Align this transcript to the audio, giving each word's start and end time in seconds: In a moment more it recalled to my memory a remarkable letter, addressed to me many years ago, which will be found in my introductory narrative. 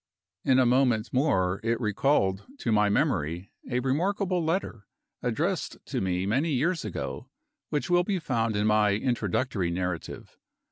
In 0.43 0.57
a 0.57 0.65
moment 0.65 1.13
more 1.13 1.59
it 1.63 1.79
recalled 1.79 2.47
to 2.57 2.71
my 2.71 2.89
memory 2.89 3.51
a 3.69 3.81
remarkable 3.81 4.43
letter, 4.43 4.87
addressed 5.21 5.77
to 5.85 6.01
me 6.01 6.25
many 6.25 6.51
years 6.53 6.83
ago, 6.83 7.29
which 7.69 7.87
will 7.87 8.03
be 8.03 8.17
found 8.17 8.55
in 8.55 8.65
my 8.65 8.93
introductory 8.95 9.69
narrative. 9.69 10.39